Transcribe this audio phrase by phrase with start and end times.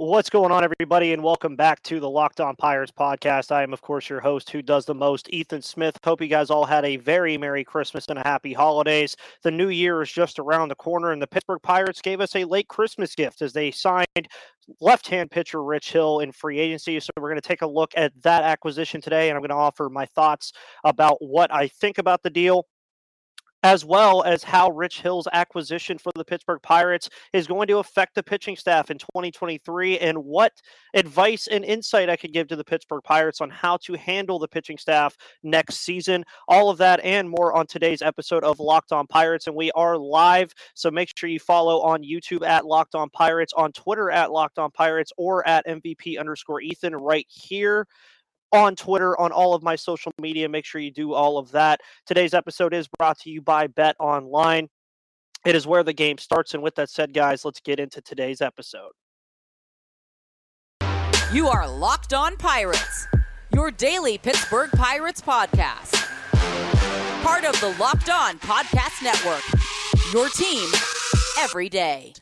[0.00, 3.50] What's going on, everybody, and welcome back to the Locked On Pirates podcast.
[3.50, 5.98] I am, of course, your host who does the most, Ethan Smith.
[6.04, 9.16] Hope you guys all had a very Merry Christmas and a Happy Holidays.
[9.42, 12.44] The new year is just around the corner, and the Pittsburgh Pirates gave us a
[12.44, 14.28] late Christmas gift as they signed
[14.80, 17.00] left hand pitcher Rich Hill in free agency.
[17.00, 19.56] So, we're going to take a look at that acquisition today, and I'm going to
[19.56, 20.52] offer my thoughts
[20.84, 22.68] about what I think about the deal
[23.62, 28.14] as well as how Rich Hill's acquisition for the Pittsburgh Pirates is going to affect
[28.14, 30.52] the pitching staff in 2023 and what
[30.94, 34.48] advice and insight I could give to the Pittsburgh Pirates on how to handle the
[34.48, 36.24] pitching staff next season.
[36.46, 39.46] All of that and more on today's episode of Locked On Pirates.
[39.46, 43.52] And we are live, so make sure you follow on YouTube at Locked On Pirates,
[43.54, 47.86] on Twitter at Locked On Pirates, or at MVP underscore Ethan right here
[48.52, 50.48] on Twitter, on all of my social media.
[50.48, 51.80] Make sure you do all of that.
[52.06, 54.68] Today's episode is brought to you by Bet Online.
[55.44, 56.54] It is where the game starts.
[56.54, 58.92] And with that said, guys, let's get into today's episode.
[61.32, 63.06] You are Locked On Pirates,
[63.52, 65.94] your daily Pittsburgh Pirates podcast.
[67.22, 69.42] Part of the Locked On Podcast Network,
[70.12, 70.70] your team
[71.38, 72.14] every day.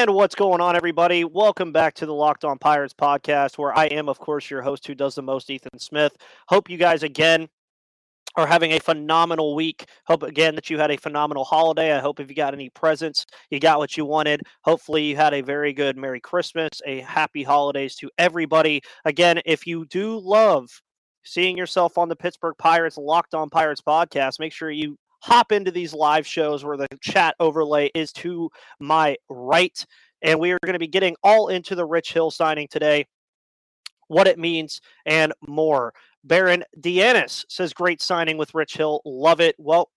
[0.00, 1.24] And what's going on, everybody?
[1.24, 4.86] Welcome back to the Locked On Pirates podcast, where I am, of course, your host
[4.86, 6.16] who does the most, Ethan Smith.
[6.48, 7.50] Hope you guys again
[8.34, 9.84] are having a phenomenal week.
[10.06, 11.92] Hope again that you had a phenomenal holiday.
[11.92, 14.40] I hope if you got any presents, you got what you wanted.
[14.64, 18.80] Hopefully, you had a very good Merry Christmas, a happy holidays to everybody.
[19.04, 20.70] Again, if you do love
[21.24, 25.70] seeing yourself on the Pittsburgh Pirates Locked On Pirates podcast, make sure you hop into
[25.70, 29.84] these live shows where the chat overlay is to my right.
[30.22, 33.06] And we are going to be getting all into the Rich Hill signing today,
[34.08, 35.94] what it means, and more.
[36.24, 39.00] Baron Deanis says, Great signing with Rich Hill.
[39.04, 39.54] Love it.
[39.58, 39.90] Well,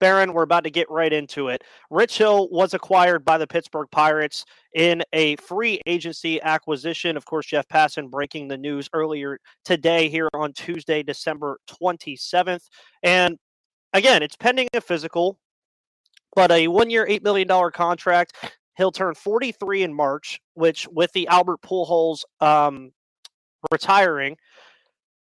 [0.00, 1.62] Baron, we're about to get right into it.
[1.90, 7.18] Rich Hill was acquired by the Pittsburgh Pirates in a free agency acquisition.
[7.18, 12.66] Of course, Jeff Passan breaking the news earlier today here on Tuesday, December 27th.
[13.02, 13.38] And
[13.92, 15.38] again, it's pending a physical,
[16.34, 18.34] but a one year, $8 million contract.
[18.76, 22.92] He'll turn 43 in March, which with the Albert Pujols um,
[23.70, 24.36] retiring,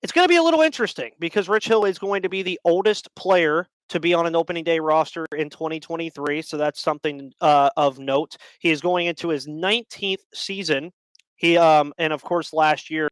[0.02, 2.60] it's going to be a little interesting because Rich Hill is going to be the
[2.64, 6.42] oldest player to be on an opening day roster in 2023.
[6.42, 8.36] So that's something uh, of note.
[8.58, 10.92] He is going into his 19th season.
[11.36, 13.08] He um and of course last year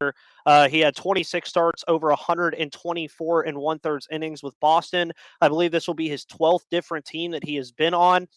[0.46, 5.12] uh, he had 26 starts, over 124 and one thirds innings with Boston.
[5.40, 8.28] I believe this will be his 12th different team that he has been on.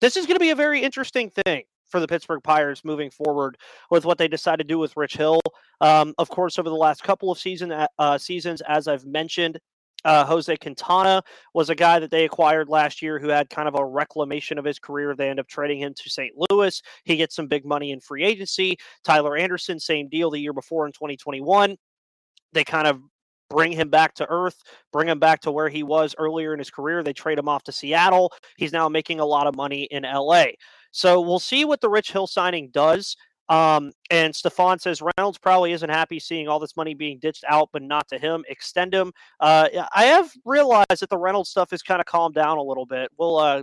[0.00, 3.56] This is going to be a very interesting thing for the Pittsburgh Pirates moving forward
[3.90, 5.40] with what they decide to do with Rich Hill.
[5.80, 9.58] Um, of course, over the last couple of season uh, seasons, as I've mentioned,
[10.06, 11.20] uh, Jose Quintana
[11.52, 14.64] was a guy that they acquired last year who had kind of a reclamation of
[14.64, 15.16] his career.
[15.16, 16.32] They end up trading him to St.
[16.48, 16.80] Louis.
[17.04, 18.76] He gets some big money in free agency.
[19.02, 21.76] Tyler Anderson, same deal the year before in 2021.
[22.52, 23.00] They kind of
[23.50, 24.62] bring him back to earth,
[24.92, 27.02] bring him back to where he was earlier in his career.
[27.02, 28.32] They trade him off to Seattle.
[28.56, 30.46] He's now making a lot of money in LA.
[30.92, 33.16] So we'll see what the Rich Hill signing does.
[33.48, 37.68] Um, and Stefan says Reynolds probably isn't happy seeing all this money being ditched out,
[37.72, 38.44] but not to him.
[38.48, 39.12] Extend him.
[39.40, 42.86] Uh, I have realized that the Reynolds stuff has kind of calmed down a little
[42.86, 43.10] bit.
[43.18, 43.62] We'll uh,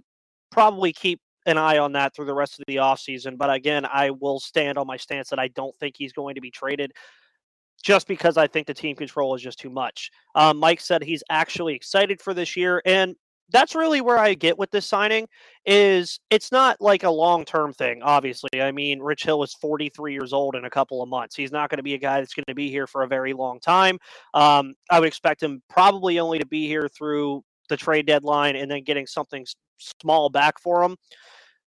[0.52, 3.38] probably keep an eye on that through the rest of the offseason.
[3.38, 6.42] But again, I will stand on my stance that I don't think he's going to
[6.42, 6.94] be traded
[7.82, 10.10] just because I think the team control is just too much.
[10.36, 12.82] Um, Mike said he's actually excited for this year.
[12.86, 13.16] And
[13.50, 15.28] that's really where I get with this signing
[15.66, 18.62] is it's not like a long-term thing obviously.
[18.62, 21.36] I mean, Rich Hill is 43 years old in a couple of months.
[21.36, 23.34] He's not going to be a guy that's going to be here for a very
[23.34, 24.00] long time.
[24.34, 28.70] Um, I would expect him probably only to be here through the trade deadline and
[28.70, 29.46] then getting something
[29.78, 30.98] small back for him.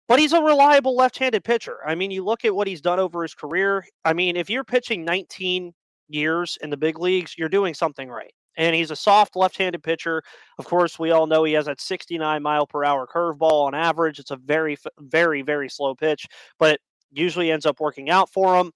[0.07, 1.77] But he's a reliable left-handed pitcher.
[1.85, 3.85] I mean, you look at what he's done over his career.
[4.03, 5.73] I mean, if you're pitching 19
[6.09, 10.21] years in the big leagues, you're doing something right and he's a soft left-handed pitcher.
[10.57, 14.19] Of course, we all know he has that 69 mile per hour curveball on average.
[14.19, 16.27] It's a very, very, very slow pitch,
[16.59, 16.79] but
[17.11, 18.71] usually ends up working out for him.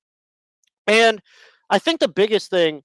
[0.87, 1.21] And
[1.69, 2.83] I think the biggest thing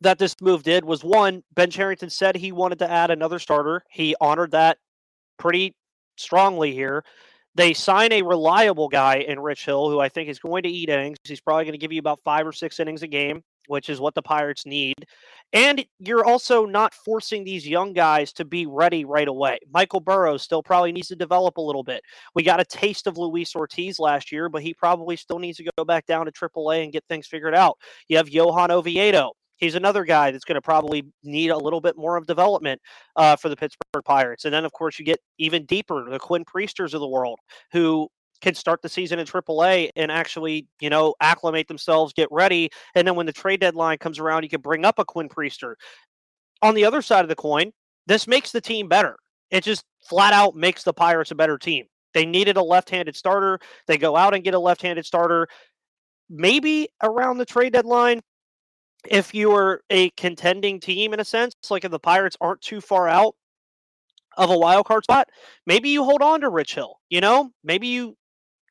[0.00, 3.82] that this move did was one, Ben Cherington said he wanted to add another starter.
[3.90, 4.78] He honored that
[5.38, 5.74] pretty
[6.16, 7.04] strongly here.
[7.54, 10.88] They sign a reliable guy in Rich Hill, who I think is going to eat
[10.88, 11.18] innings.
[11.24, 14.00] He's probably going to give you about five or six innings a game which is
[14.00, 14.94] what the Pirates need.
[15.52, 19.58] And you're also not forcing these young guys to be ready right away.
[19.72, 22.02] Michael Burrows still probably needs to develop a little bit.
[22.34, 25.70] We got a taste of Luis Ortiz last year, but he probably still needs to
[25.76, 27.78] go back down to AAA and get things figured out.
[28.08, 29.32] You have Johan Oviedo.
[29.58, 32.80] He's another guy that's going to probably need a little bit more of development
[33.16, 34.44] uh, for the Pittsburgh Pirates.
[34.44, 37.40] And then, of course, you get even deeper the Quinn Priesters of the world,
[37.72, 38.08] who
[38.40, 43.06] can start the season in AAA and actually, you know, acclimate themselves, get ready, and
[43.06, 45.74] then when the trade deadline comes around, you can bring up a Quinn Priester.
[46.62, 47.72] On the other side of the coin,
[48.06, 49.16] this makes the team better.
[49.50, 51.86] It just flat out makes the Pirates a better team.
[52.14, 53.60] They needed a left-handed starter.
[53.86, 55.46] They go out and get a left-handed starter.
[56.30, 58.20] Maybe around the trade deadline,
[59.08, 63.08] if you're a contending team in a sense, like if the Pirates aren't too far
[63.08, 63.34] out
[64.36, 65.28] of a wild card spot,
[65.66, 66.98] maybe you hold on to Rich Hill.
[67.08, 68.16] You know, maybe you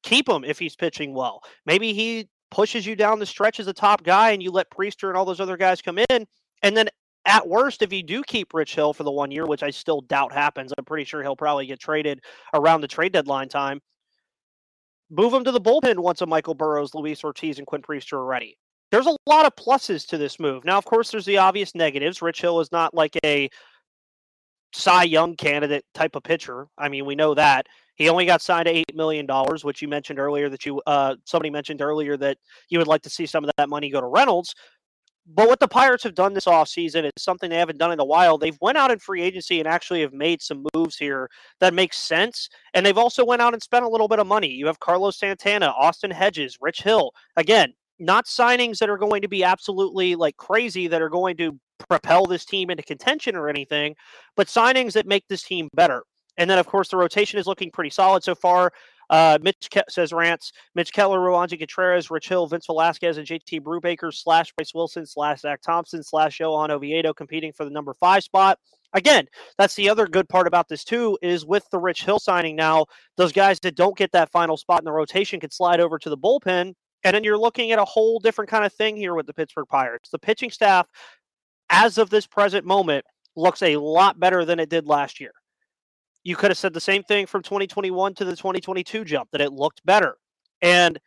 [0.03, 1.41] keep him if he's pitching well.
[1.65, 5.09] Maybe he pushes you down the stretch as a top guy and you let Priester
[5.09, 6.25] and all those other guys come in.
[6.63, 6.89] And then
[7.25, 10.01] at worst, if you do keep Rich Hill for the one year, which I still
[10.01, 12.21] doubt happens, I'm pretty sure he'll probably get traded
[12.53, 13.81] around the trade deadline time.
[15.09, 18.25] Move him to the bullpen once a Michael Burrows, Luis Ortiz, and Quinn Priester are
[18.25, 18.57] ready.
[18.91, 20.63] There's a lot of pluses to this move.
[20.63, 22.21] Now, of course, there's the obvious negatives.
[22.21, 23.49] Rich Hill is not like a
[24.73, 26.67] Cy Young candidate type of pitcher.
[26.77, 27.67] I mean, we know that.
[27.95, 31.15] He only got signed to eight million dollars, which you mentioned earlier that you uh,
[31.25, 32.37] somebody mentioned earlier that
[32.69, 34.53] you would like to see some of that money go to Reynolds.
[35.29, 38.05] But what the Pirates have done this offseason is something they haven't done in a
[38.05, 38.37] while.
[38.37, 41.29] They've went out in free agency and actually have made some moves here
[41.59, 42.47] that make sense.
[42.73, 44.47] And they've also went out and spent a little bit of money.
[44.47, 47.11] You have Carlos Santana, Austin Hedges, Rich Hill.
[47.35, 51.59] Again, not signings that are going to be absolutely like crazy that are going to
[51.85, 53.95] propel this team into contention or anything,
[54.35, 56.03] but signings that make this team better.
[56.37, 58.71] And then, of course, the rotation is looking pretty solid so far.
[59.09, 63.61] Uh, Mitch Ke- says Rants, Mitch Keller, Roansy Contreras, Rich Hill, Vince Velasquez, and JT
[63.61, 68.23] Brubaker slash Bryce Wilson slash Zach Thompson slash Johan Oviedo competing for the number five
[68.23, 68.59] spot.
[68.93, 69.27] Again,
[69.57, 72.85] that's the other good part about this too is with the Rich Hill signing now,
[73.15, 76.09] those guys that don't get that final spot in the rotation can slide over to
[76.09, 76.73] the bullpen.
[77.03, 79.67] And then you're looking at a whole different kind of thing here with the Pittsburgh
[79.69, 80.09] Pirates.
[80.09, 80.87] The pitching staff,
[81.69, 83.05] as of this present moment,
[83.35, 85.31] looks a lot better than it did last year.
[86.23, 89.53] You could have said the same thing from 2021 to the 2022 jump that it
[89.53, 90.17] looked better.
[90.61, 90.99] And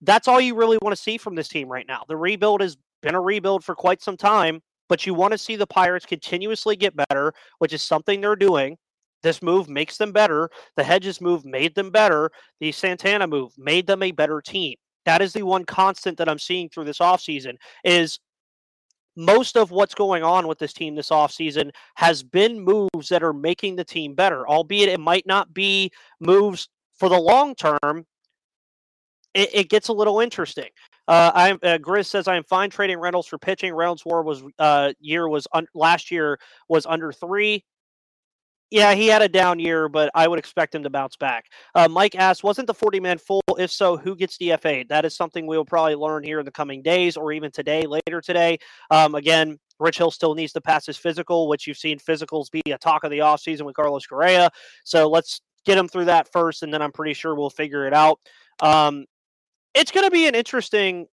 [0.00, 2.02] that's all you really want to see from this team right now.
[2.08, 5.56] The rebuild has been a rebuild for quite some time, but you want to see
[5.56, 8.76] the Pirates continuously get better, which is something they're doing.
[9.22, 10.50] This move makes them better.
[10.76, 12.30] The Hedges move made them better.
[12.60, 14.76] The Santana move made them a better team.
[15.04, 17.54] That is the one constant that I'm seeing through this offseason
[17.84, 18.18] is
[19.16, 23.32] most of what's going on with this team this offseason has been moves that are
[23.32, 25.90] making the team better, albeit it might not be
[26.20, 28.06] moves for the long term.
[29.34, 30.68] It, it gets a little interesting.
[31.08, 33.74] Uh, I'm uh, Grizz says I am fine trading Reynolds for pitching.
[33.74, 37.64] Reynolds' WAR was uh, year was un- last year was under three.
[38.70, 41.44] Yeah, he had a down year, but I would expect him to bounce back.
[41.74, 43.42] Uh, Mike asked, wasn't the 40 man full?
[43.58, 44.88] If so, who gets the DFA?
[44.88, 48.20] That is something we'll probably learn here in the coming days or even today, later
[48.20, 48.58] today.
[48.90, 52.62] Um, again, Rich Hill still needs to pass his physical, which you've seen physicals be
[52.68, 54.50] a talk of the offseason with Carlos Correa.
[54.84, 57.92] So let's get him through that first, and then I'm pretty sure we'll figure it
[57.92, 58.18] out.
[58.60, 59.06] Um,
[59.74, 61.06] it's going to be an interesting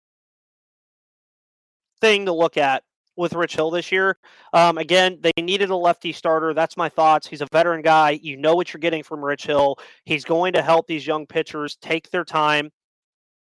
[2.02, 2.84] thing to look at
[3.16, 4.18] with Rich Hill this year.
[4.54, 6.54] Um, again, they needed a lefty starter.
[6.54, 7.28] That's my thoughts.
[7.28, 8.20] He's a veteran guy.
[8.22, 9.78] You know what you're getting from Rich Hill.
[10.06, 12.72] He's going to help these young pitchers take their time.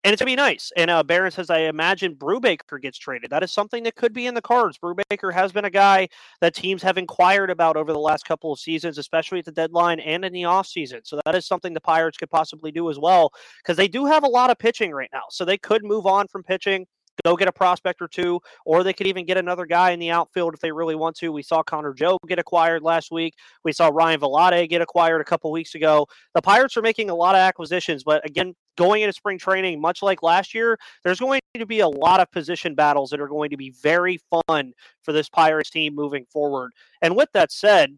[0.05, 0.71] And it's going to be nice.
[0.77, 3.31] And uh, Barron says, I imagine Brubaker gets traded.
[3.31, 4.79] That is something that could be in the cards.
[4.79, 6.07] Brubaker has been a guy
[6.41, 9.99] that teams have inquired about over the last couple of seasons, especially at the deadline
[9.99, 11.01] and in the offseason.
[11.03, 13.33] So that is something the Pirates could possibly do as well,
[13.65, 15.25] because they do have a lot of pitching right now.
[15.29, 16.87] So they could move on from pitching
[17.25, 20.11] go get a prospect or two, or they could even get another guy in the
[20.11, 21.33] outfield if they really want to.
[21.33, 23.35] We saw Connor Joe get acquired last week.
[23.65, 26.07] We saw Ryan Vilade get acquired a couple weeks ago.
[26.35, 30.03] The Pirates are making a lot of acquisitions, but again, going into spring training, much
[30.03, 33.51] like last year, there's going to be a lot of position battles that are going
[33.51, 36.73] to be very fun for this Pirates team moving forward.
[37.03, 37.97] And with that said,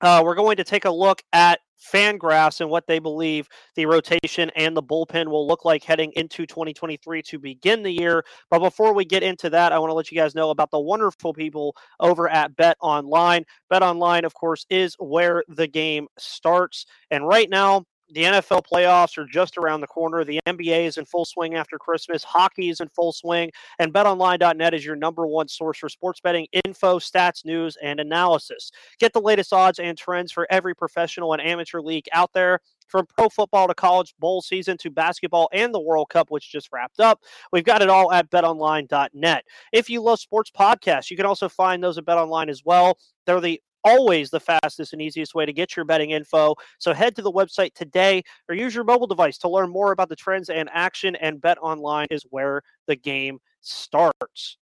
[0.00, 4.50] uh, we're going to take a look at Fangraphs and what they believe the rotation
[4.56, 8.24] and the bullpen will look like heading into 2023 to begin the year.
[8.50, 10.80] But before we get into that, I want to let you guys know about the
[10.80, 13.44] wonderful people over at Bet Online.
[13.70, 16.86] Bet Online, of course, is where the game starts.
[17.10, 20.24] And right now, The NFL playoffs are just around the corner.
[20.24, 22.24] The NBA is in full swing after Christmas.
[22.24, 23.50] Hockey is in full swing.
[23.78, 28.70] And betonline.net is your number one source for sports betting info, stats, news, and analysis.
[28.98, 32.60] Get the latest odds and trends for every professional and amateur league out there.
[32.86, 36.70] From pro football to college bowl season to basketball and the World Cup, which just
[36.72, 37.22] wrapped up,
[37.52, 39.44] we've got it all at betonline.net.
[39.74, 42.96] If you love sports podcasts, you can also find those at betonline as well.
[43.26, 46.54] They're the always the fastest and easiest way to get your betting info.
[46.78, 50.08] So head to the website today or use your mobile device to learn more about
[50.08, 51.16] the trends and action.
[51.16, 54.58] And Bet Online is where the game starts.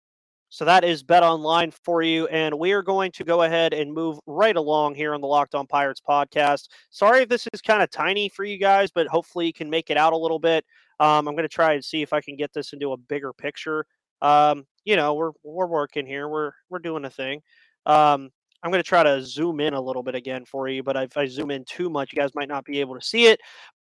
[0.49, 2.26] So that is Bet Online for you.
[2.28, 5.54] And we are going to go ahead and move right along here on the Locked
[5.54, 6.68] On Pirates podcast.
[6.90, 9.90] Sorry if this is kind of tiny for you guys, but hopefully you can make
[9.90, 10.64] it out a little bit.
[10.99, 13.32] Um, I'm going to try and see if I can get this into a bigger
[13.32, 13.85] picture.
[14.23, 16.28] Um, you know, we're we're working here.
[16.28, 17.42] We're we're doing a thing.
[17.85, 18.30] Um,
[18.62, 21.16] I'm going to try to zoom in a little bit again for you, but if
[21.16, 23.40] I zoom in too much, you guys might not be able to see it.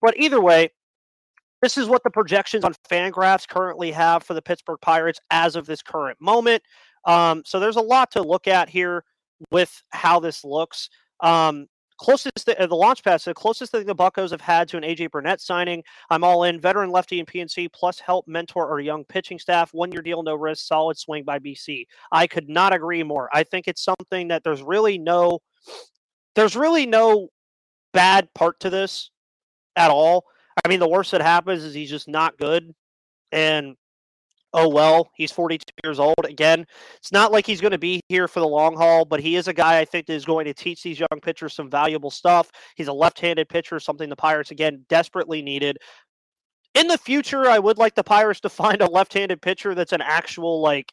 [0.02, 0.70] But either way,
[1.62, 5.66] this is what the projections on Fangraphs currently have for the Pittsburgh Pirates as of
[5.66, 6.62] this current moment.
[7.06, 9.04] Um, so there's a lot to look at here
[9.52, 10.90] with how this looks.
[11.22, 14.78] Um, closest the, uh, the launch pass, the closest thing the Buckos have had to
[14.78, 15.84] an AJ Burnett signing.
[16.10, 16.60] I'm all in.
[16.60, 19.74] Veteran lefty and PNC plus help mentor our young pitching staff.
[19.74, 20.66] One year deal, no risk.
[20.66, 21.86] Solid swing by BC.
[22.12, 23.30] I could not agree more.
[23.34, 25.40] I think it's something that there's really no,
[26.36, 27.30] there's really no
[27.94, 29.10] bad part to this
[29.76, 30.26] at all.
[30.64, 32.74] I mean, the worst that happens is he's just not good,
[33.32, 33.76] and
[34.56, 36.16] oh well, he's 42 years old.
[36.24, 36.66] Again,
[36.98, 39.48] it's not like he's going to be here for the long haul, but he is
[39.50, 42.50] a guy I think that is going to teach these young pitchers some valuable stuff.
[42.76, 45.78] He's a left-handed pitcher, something the Pirates again desperately needed.
[46.74, 50.02] In the future, I would like the Pirates to find a left-handed pitcher that's an
[50.02, 50.92] actual like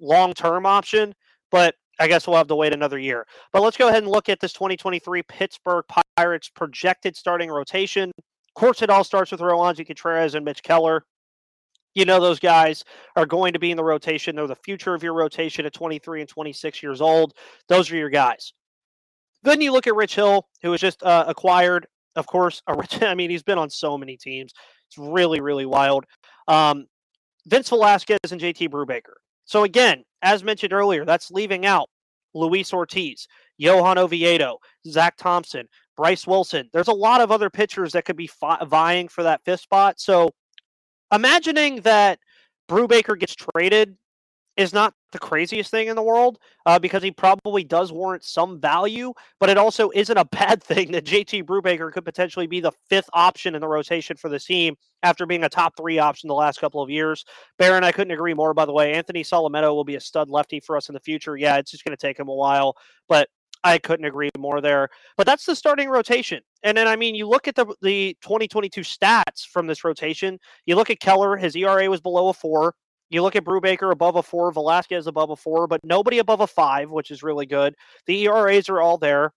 [0.00, 1.12] long-term option,
[1.50, 3.26] but I guess we'll have to wait another year.
[3.52, 5.84] But let's go ahead and look at this 2023 Pittsburgh
[6.16, 8.12] Pirates projected starting rotation.
[8.18, 11.02] Of course, it all starts with Roansy Contreras and Mitch Keller
[11.96, 12.84] you know those guys
[13.16, 14.36] are going to be in the rotation.
[14.36, 17.32] They're the future of your rotation at 23 and 26 years old.
[17.68, 18.52] Those are your guys.
[19.42, 21.86] Then you look at Rich Hill, who was just uh, acquired.
[22.14, 24.52] Of course, rich, I mean, he's been on so many teams.
[24.88, 26.04] It's really, really wild.
[26.46, 26.86] Um,
[27.46, 29.14] Vince Velasquez and JT Brubaker.
[29.46, 31.88] So again, as mentioned earlier, that's leaving out
[32.34, 33.26] Luis Ortiz,
[33.56, 36.68] Johan Oviedo, Zach Thompson, Bryce Wilson.
[36.74, 39.98] There's a lot of other pitchers that could be fi- vying for that fifth spot.
[39.98, 40.32] So
[41.12, 42.18] imagining that
[42.68, 43.96] Brubaker gets traded
[44.56, 48.58] is not the craziest thing in the world uh, because he probably does warrant some
[48.58, 52.72] value, but it also isn't a bad thing that JT Brubaker could potentially be the
[52.88, 56.34] fifth option in the rotation for the team after being a top three option the
[56.34, 57.24] last couple of years.
[57.58, 58.94] Baron, I couldn't agree more, by the way.
[58.94, 61.36] Anthony Solometo will be a stud lefty for us in the future.
[61.36, 62.76] Yeah, it's just going to take him a while,
[63.08, 63.28] but
[63.66, 64.88] I couldn't agree more there.
[65.16, 66.40] But that's the starting rotation.
[66.62, 70.38] And then, I mean, you look at the, the 2022 stats from this rotation.
[70.66, 72.74] You look at Keller, his ERA was below a four.
[73.10, 76.46] You look at Brubaker above a four, Velasquez above a four, but nobody above a
[76.46, 77.74] five, which is really good.
[78.06, 79.32] The ERAs are all there.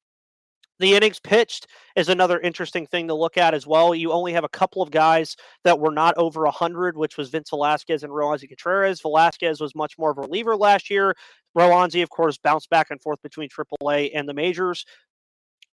[0.79, 1.67] The innings pitched
[1.97, 3.93] is another interesting thing to look at as well.
[3.93, 7.49] You only have a couple of guys that were not over 100, which was Vince
[7.49, 9.01] Velasquez and Roansy Contreras.
[9.01, 11.15] Velasquez was much more of a reliever last year.
[11.63, 14.85] Roansy, of course, bounced back and forth between AAA and the majors.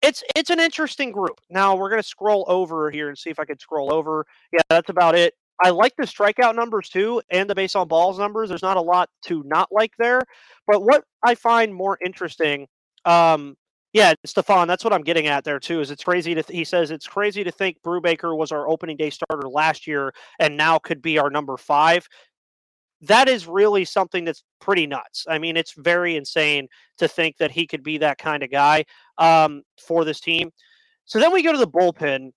[0.02, 1.40] It's it's an interesting group.
[1.50, 4.26] Now we're going to scroll over here and see if I can scroll over.
[4.54, 5.34] Yeah, that's about it.
[5.62, 8.48] I like the strikeout numbers too and the base on balls numbers.
[8.48, 10.22] There's not a lot to not like there.
[10.68, 12.68] But what I find more interesting
[13.06, 13.56] um,
[13.92, 15.82] yeah, Stefan, that's what I'm getting at there too.
[15.82, 18.98] Is it's crazy to th- he says it's crazy to think Brubaker was our opening
[18.98, 22.08] day starter last year and now could be our number five.
[23.02, 25.26] That is really something that's pretty nuts.
[25.30, 28.86] I mean, it's very insane to think that he could be that kind of guy
[29.18, 30.52] um, for this team.
[31.06, 32.32] So then we go to the bullpen,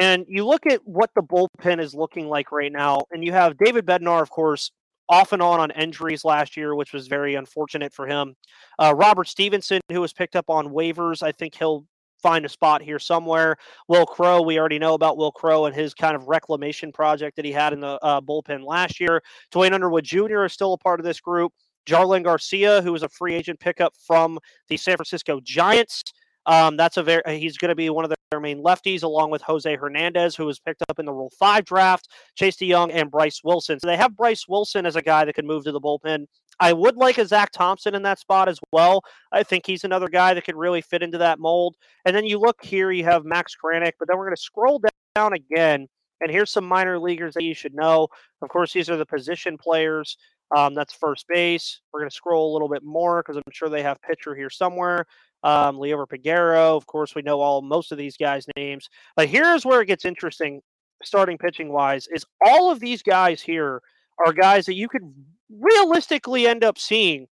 [0.00, 3.58] and you look at what the bullpen is looking like right now, and you have
[3.58, 4.70] David Bednar, of course,
[5.08, 8.34] off and on on injuries last year, which was very unfortunate for him.
[8.78, 11.86] Uh, Robert Stephenson, who was picked up on waivers, I think he'll
[12.22, 13.56] find a spot here somewhere.
[13.88, 17.44] Will Crowe, we already know about Will Crowe and his kind of reclamation project that
[17.44, 19.22] he had in the uh, bullpen last year.
[19.50, 20.44] Duane Underwood Jr.
[20.44, 21.52] is still a part of this group.
[21.86, 26.04] Jarlin Garcia, who was a free agent pickup from the San Francisco Giants.
[26.44, 29.42] Um, that's a very he's going to be one of their main lefties, along with
[29.42, 33.10] Jose Hernandez, who was picked up in the Rule Five draft, Chase De Jong, and
[33.10, 33.78] Bryce Wilson.
[33.80, 36.26] So they have Bryce Wilson as a guy that can move to the bullpen.
[36.60, 39.02] I would like a Zach Thompson in that spot as well.
[39.32, 41.76] I think he's another guy that could really fit into that mold.
[42.04, 44.80] And then you look here, you have Max Kranick, but then we're going to scroll
[45.14, 45.86] down again,
[46.20, 48.08] and here's some minor leaguers that you should know.
[48.42, 50.16] Of course, these are the position players.
[50.56, 51.80] Um, that's first base.
[51.92, 54.50] We're going to scroll a little bit more because I'm sure they have pitcher here
[54.50, 55.06] somewhere.
[55.42, 56.76] um, Liover Peguero.
[56.76, 58.88] Of course, we know all most of these guys' names.
[59.16, 60.60] But here's where it gets interesting,
[61.02, 63.82] starting pitching wise, is all of these guys here
[64.24, 65.14] are guys that you could
[65.50, 67.26] realistically end up seeing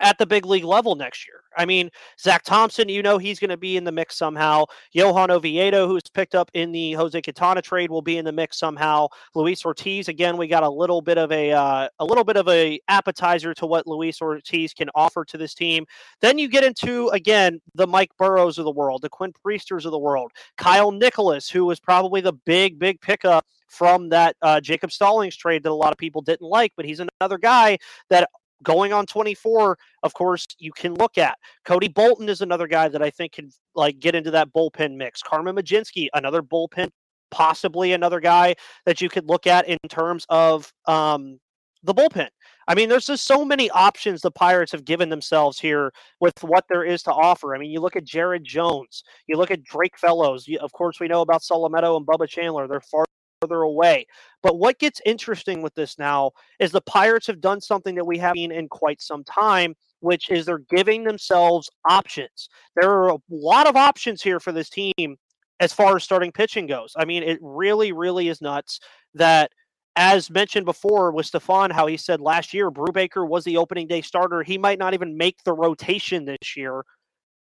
[0.00, 1.42] at the big league level next year.
[1.56, 4.64] I mean, Zach Thompson, you know he's going to be in the mix somehow.
[4.92, 8.58] Johan Oviedo, who's picked up in the Jose Quintana trade, will be in the mix
[8.58, 9.08] somehow.
[9.34, 12.48] Luis Ortiz, again, we got a little bit of a uh, a little bit of
[12.48, 15.84] a appetizer to what Luis Ortiz can offer to this team.
[16.20, 19.92] Then you get into again the Mike Burrows of the world, the Quinn Priesters of
[19.92, 24.90] the world, Kyle Nicolas, who was probably the big big pickup from that uh, Jacob
[24.90, 27.78] Stallings trade that a lot of people didn't like, but he's another guy
[28.10, 28.28] that
[28.62, 31.38] going on 24, of course, you can look at.
[31.64, 35.22] Cody Bolton is another guy that I think can like get into that bullpen mix.
[35.22, 36.90] Carmen Mlodzinski, another bullpen,
[37.30, 38.54] possibly another guy
[38.86, 41.38] that you could look at in terms of um,
[41.82, 42.28] the bullpen.
[42.68, 46.66] I mean, there's just so many options the Pirates have given themselves here with what
[46.68, 47.54] there is to offer.
[47.54, 50.46] I mean, you look at Jared Jones, you look at Drake Fellows.
[50.46, 52.68] You, of course, we know about Solometo and Bubba Chandler.
[52.68, 53.06] They're far
[53.40, 54.06] further away.
[54.42, 58.18] But what gets interesting with this now is the Pirates have done something that we
[58.18, 62.48] haven't seen in quite some time, which is they're giving themselves options.
[62.74, 65.16] There are a lot of options here for this team
[65.60, 66.94] as far as starting pitching goes.
[66.96, 68.80] I mean, it really, really is nuts
[69.14, 69.50] that.
[69.96, 74.02] As mentioned before with Stefan, how he said last year Brubaker was the opening day
[74.02, 74.44] starter.
[74.44, 76.84] He might not even make the rotation this year,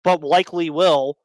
[0.04, 1.18] but likely will.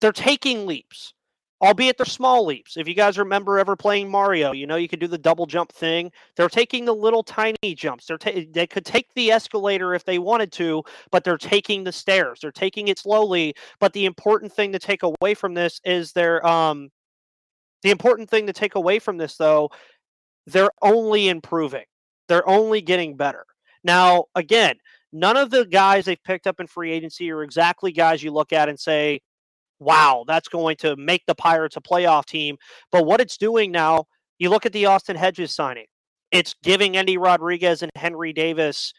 [0.00, 1.14] They're taking leaps
[1.60, 2.76] albeit they're small leaps.
[2.76, 5.72] If you guys remember ever playing Mario, you know you could do the double jump
[5.72, 6.12] thing.
[6.36, 8.06] They're taking the little tiny jumps.
[8.06, 11.92] They're ta- they could take the escalator if they wanted to, but they're taking the
[11.92, 12.40] stairs.
[12.40, 13.54] They're taking it slowly.
[13.80, 16.90] But the important thing to take away from this is they're um
[17.82, 19.70] the important thing to take away from this though,
[20.46, 21.84] they're only improving.
[22.28, 23.44] They're only getting better.
[23.84, 24.76] Now, again,
[25.12, 28.52] none of the guys they've picked up in free agency are exactly guys you look
[28.52, 29.20] at and say,
[29.78, 32.56] wow, that's going to make the Pirates a playoff team.
[32.90, 34.04] But what it's doing now,
[34.38, 35.86] you look at the Austin Hedges signing,
[36.30, 38.92] it's giving Endy Rodriguez and Henry Davis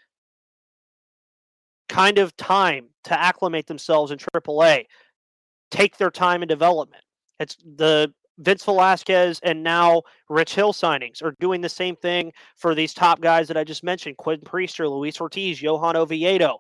[1.88, 4.86] kind of time to acclimate themselves in AAA,
[5.72, 7.04] take their time in development.
[7.40, 12.74] It's the Vince Velasquez and now Rich Hill signings are doing the same thing for
[12.74, 16.60] these top guys that I just mentioned Quinn Priester, Luis Ortiz, Johan Oviedo.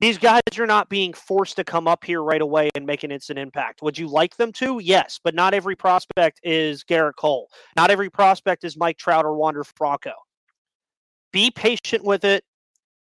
[0.00, 3.12] These guys are not being forced to come up here right away and make an
[3.12, 3.82] instant impact.
[3.82, 4.78] Would you like them to?
[4.78, 7.48] Yes, but not every prospect is Gerrit Cole.
[7.76, 10.12] Not every prospect is Mike Trout or Wander Franco.
[11.32, 12.44] Be patient with it.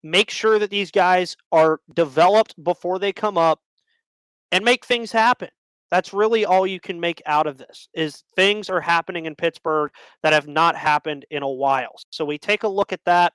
[0.03, 3.61] Make sure that these guys are developed before they come up
[4.51, 5.49] and make things happen.
[5.91, 9.91] That's really all you can make out of this is things are happening in Pittsburgh
[10.23, 11.95] that have not happened in a while.
[12.11, 13.33] So we take a look at that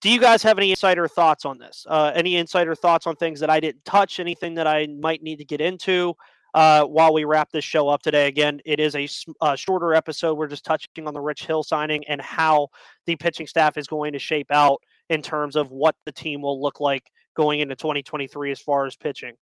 [0.00, 1.86] do you guys have any insider thoughts on this?
[1.88, 4.18] Uh, any insider thoughts on things that I didn't touch?
[4.18, 6.14] Anything that I might need to get into
[6.54, 8.26] uh, while we wrap this show up today?
[8.26, 9.08] Again, it is a,
[9.42, 10.34] a shorter episode.
[10.34, 12.68] We're just touching on the Rich Hill signing and how
[13.04, 16.60] the pitching staff is going to shape out in terms of what the team will
[16.60, 19.34] look like going into 2023 as far as pitching.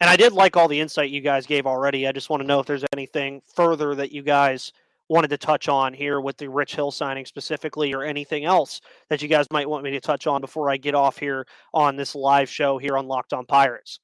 [0.00, 2.06] And I did like all the insight you guys gave already.
[2.06, 4.72] I just want to know if there's anything further that you guys
[5.08, 9.22] wanted to touch on here with the Rich Hill signing specifically, or anything else that
[9.22, 12.14] you guys might want me to touch on before I get off here on this
[12.14, 14.00] live show here on Locked On Pirates.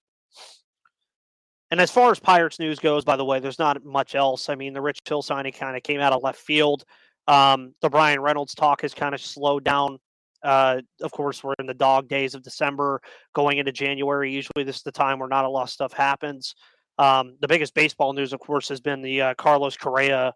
[1.71, 4.51] And as far as Pirates news goes, by the way, there's not much else.
[4.51, 6.85] I mean, the Rich Hill signing kind of came out of left field.
[7.27, 9.99] Um, the Bryan Reynolds talk has kind of slowed down.
[10.43, 13.01] Uh, of course, we're in the dog days of December,
[13.35, 14.31] going into January.
[14.31, 16.55] Usually, this is the time where not a lot of stuff happens.
[16.99, 20.35] Um, the biggest baseball news, of course, has been the uh, Carlos Correa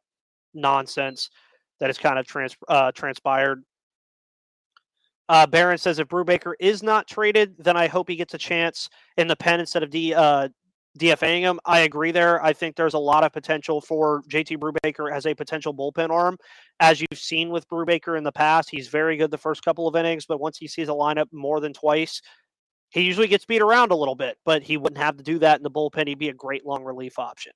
[0.57, 1.31] nonsense
[1.81, 3.63] that has kind of trans, uh, transpired.
[5.29, 8.89] Uh, Barron says if Brubaker is not traded, then I hope he gets a chance
[9.17, 10.49] in the pen instead of D, uh,
[10.99, 11.61] DFAing him.
[11.65, 12.43] I agree there.
[12.43, 16.39] I think there's a lot of potential for JT Brubaker as a potential bullpen arm.
[16.81, 19.97] As you've seen with Brubaker in the past, he's very good the first couple of
[19.97, 22.23] innings, but once he sees a lineup more than twice,
[22.91, 25.59] he usually gets beat around a little bit, but he wouldn't have to do that
[25.59, 26.07] in the bullpen.
[26.07, 27.53] He'd be a great long relief option.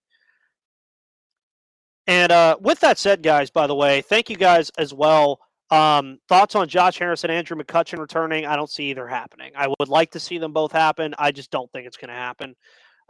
[2.11, 5.39] And uh, with that said, guys, by the way, thank you guys as well.
[5.71, 8.47] Um, thoughts on Josh Harrison, Andrew McCutchen returning?
[8.47, 9.53] I don't see either happening.
[9.55, 11.15] I would like to see them both happen.
[11.21, 12.57] I just don't think it's going to happen.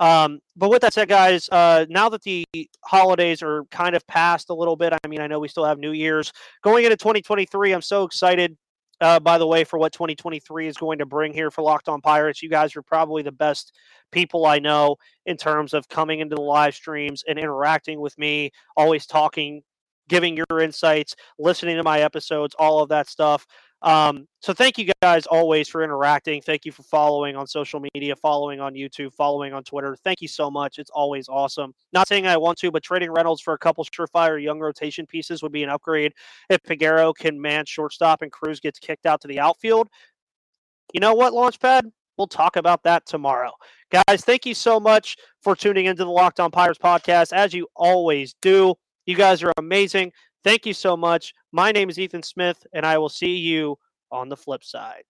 [0.01, 2.45] Um, but with that said, guys, uh, now that the
[2.85, 5.79] holidays are kind of past a little bit, I mean, I know we still have
[5.79, 6.31] New Year's
[6.63, 7.73] going into 2023.
[7.73, 8.55] I'm so excited
[9.01, 12.01] uh, by the way, for what 2023 is going to bring here for Locked On
[12.01, 12.43] Pirates.
[12.43, 13.73] You guys are probably the best
[14.13, 18.51] people I know in terms of coming into the live streams and interacting with me,
[18.77, 19.63] always talking,
[20.09, 23.47] giving your insights, listening to my episodes, all of that stuff.
[23.83, 26.43] Um, so thank you guys always for interacting.
[26.43, 29.97] Thank you for following on social media, following on YouTube, following on Twitter.
[29.97, 30.79] Thank you so much.
[30.79, 31.75] It's always awesome.
[31.93, 35.43] Not saying I want to, but trading Reynolds for a couple surefire young rotation pieces
[35.43, 36.13] would be an upgrade
[36.51, 39.89] if Peguero can man shortstop and Cruz gets kicked out to the outfield.
[40.93, 41.91] You know what, Launchpad?
[42.19, 43.53] We'll talk about that tomorrow.
[43.91, 47.67] Guys, thank you so much for tuning into the Locked On Pirates podcast, as you
[47.75, 48.75] always do.
[49.07, 50.13] You guys are amazing.
[50.45, 51.35] Thank you so much.
[51.53, 53.79] My name is Ethan Smith, and I will see you
[54.11, 55.05] on the flip side.